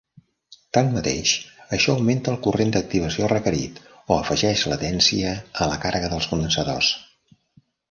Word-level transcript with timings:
Tanmateix, 0.77 1.33
això 1.77 1.93
augmenta 1.97 2.31
el 2.33 2.39
corrent 2.47 2.73
d'activació 2.77 3.29
requerit 3.35 3.79
o 3.99 4.17
afegeix 4.19 4.65
latència 4.73 5.37
a 5.67 5.71
la 5.75 5.79
càrrega 5.87 6.13
dels 6.17 6.33
condensadors. 6.35 6.93